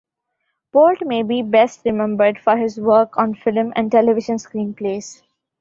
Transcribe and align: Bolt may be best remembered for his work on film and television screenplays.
Bolt 0.73 1.05
may 1.05 1.21
be 1.21 1.43
best 1.43 1.81
remembered 1.85 2.39
for 2.39 2.57
his 2.57 2.79
work 2.79 3.19
on 3.19 3.35
film 3.35 3.71
and 3.75 3.91
television 3.91 4.37
screenplays. 4.37 5.21